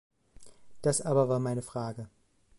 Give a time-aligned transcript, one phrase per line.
[0.81, 2.09] Das aber war meine Frage.